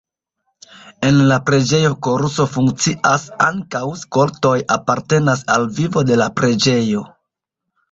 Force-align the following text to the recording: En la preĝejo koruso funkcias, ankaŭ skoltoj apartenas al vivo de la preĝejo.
En 1.09 1.19
la 1.31 1.35
preĝejo 1.49 1.91
koruso 2.07 2.47
funkcias, 2.55 3.27
ankaŭ 3.49 3.83
skoltoj 4.05 4.55
apartenas 4.79 5.47
al 5.59 5.71
vivo 5.79 6.07
de 6.11 6.21
la 6.25 6.33
preĝejo. 6.43 7.07